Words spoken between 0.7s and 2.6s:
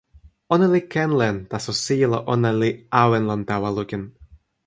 li ken len, taso sijelo ona